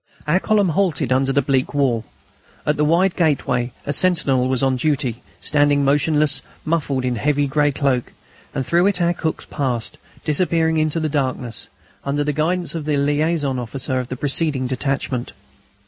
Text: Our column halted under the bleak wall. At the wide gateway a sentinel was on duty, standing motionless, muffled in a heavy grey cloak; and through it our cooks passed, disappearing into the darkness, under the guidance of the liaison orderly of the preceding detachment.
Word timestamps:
Our 0.25 0.39
column 0.39 0.69
halted 0.69 1.11
under 1.13 1.31
the 1.31 1.43
bleak 1.43 1.75
wall. 1.75 2.05
At 2.65 2.75
the 2.75 2.83
wide 2.83 3.15
gateway 3.15 3.71
a 3.85 3.93
sentinel 3.93 4.47
was 4.47 4.63
on 4.63 4.75
duty, 4.75 5.21
standing 5.39 5.85
motionless, 5.85 6.41
muffled 6.65 7.05
in 7.05 7.17
a 7.17 7.19
heavy 7.19 7.45
grey 7.45 7.71
cloak; 7.71 8.11
and 8.51 8.65
through 8.65 8.87
it 8.87 8.99
our 8.99 9.13
cooks 9.13 9.45
passed, 9.45 9.99
disappearing 10.25 10.77
into 10.77 10.99
the 10.99 11.07
darkness, 11.07 11.67
under 12.03 12.23
the 12.23 12.33
guidance 12.33 12.73
of 12.73 12.85
the 12.85 12.97
liaison 12.97 13.59
orderly 13.59 13.99
of 13.99 14.07
the 14.09 14.17
preceding 14.17 14.65
detachment. 14.65 15.33